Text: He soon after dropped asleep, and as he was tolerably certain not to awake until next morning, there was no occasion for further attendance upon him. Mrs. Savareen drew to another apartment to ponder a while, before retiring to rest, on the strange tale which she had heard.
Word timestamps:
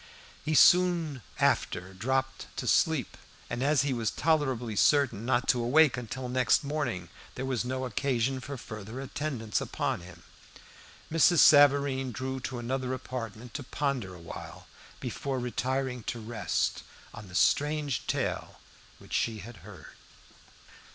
He 0.43 0.55
soon 0.55 1.21
after 1.39 1.93
dropped 1.93 2.47
asleep, 2.63 3.15
and 3.51 3.61
as 3.61 3.83
he 3.83 3.93
was 3.93 4.09
tolerably 4.09 4.75
certain 4.75 5.25
not 5.27 5.47
to 5.49 5.61
awake 5.63 5.95
until 5.95 6.27
next 6.27 6.63
morning, 6.63 7.09
there 7.35 7.45
was 7.45 7.63
no 7.63 7.85
occasion 7.85 8.39
for 8.39 8.57
further 8.57 8.99
attendance 8.99 9.61
upon 9.61 10.01
him. 10.01 10.23
Mrs. 11.11 11.37
Savareen 11.37 12.11
drew 12.11 12.39
to 12.39 12.57
another 12.57 12.95
apartment 12.95 13.53
to 13.53 13.61
ponder 13.61 14.15
a 14.15 14.19
while, 14.19 14.65
before 14.99 15.37
retiring 15.37 16.01
to 16.05 16.19
rest, 16.19 16.81
on 17.13 17.27
the 17.27 17.35
strange 17.35 18.07
tale 18.07 18.59
which 18.97 19.13
she 19.13 19.37
had 19.37 19.57
heard. 19.57 19.91